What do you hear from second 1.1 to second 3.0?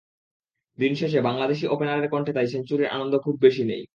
বাংলাদেশি ওপেনারের কণ্ঠে তাই সেঞ্চুরির